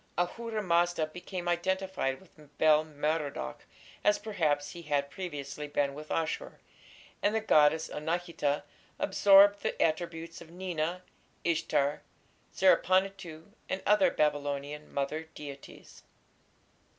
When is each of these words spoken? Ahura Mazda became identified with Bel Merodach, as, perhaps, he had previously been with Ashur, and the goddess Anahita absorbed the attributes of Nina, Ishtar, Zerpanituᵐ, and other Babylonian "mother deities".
Ahura 0.17 0.63
Mazda 0.63 1.05
became 1.05 1.47
identified 1.47 2.19
with 2.19 2.57
Bel 2.57 2.83
Merodach, 2.83 3.65
as, 4.03 4.17
perhaps, 4.17 4.71
he 4.71 4.81
had 4.81 5.11
previously 5.11 5.67
been 5.67 5.93
with 5.93 6.09
Ashur, 6.09 6.59
and 7.21 7.35
the 7.35 7.39
goddess 7.39 7.87
Anahita 7.87 8.63
absorbed 8.97 9.61
the 9.61 9.79
attributes 9.79 10.41
of 10.41 10.49
Nina, 10.49 11.03
Ishtar, 11.43 12.01
Zerpanituᵐ, 12.55 13.51
and 13.69 13.83
other 13.85 14.09
Babylonian 14.09 14.91
"mother 14.91 15.25
deities". 15.35 16.01